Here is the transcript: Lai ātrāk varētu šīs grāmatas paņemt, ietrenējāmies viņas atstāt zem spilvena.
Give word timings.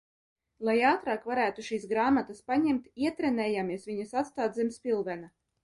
Lai 0.69 0.73
ātrāk 0.91 1.27
varētu 1.31 1.65
šīs 1.67 1.85
grāmatas 1.91 2.41
paņemt, 2.49 2.89
ietrenējāmies 3.05 3.89
viņas 3.93 4.17
atstāt 4.25 4.61
zem 4.61 4.77
spilvena. 4.83 5.35